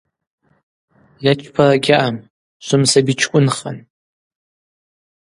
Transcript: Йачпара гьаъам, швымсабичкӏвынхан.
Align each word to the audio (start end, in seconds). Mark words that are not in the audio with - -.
Йачпара 1.25 1.75
гьаъам, 1.83 2.15
швымсабичкӏвынхан. 2.65 3.77